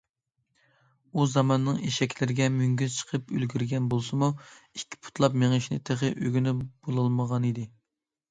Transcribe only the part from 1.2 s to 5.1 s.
زاماننىڭ ئېشەكلىرىگە مۈڭگۈز چىقىپ ئۈلگۈرگەن بولسىمۇ، ئىككى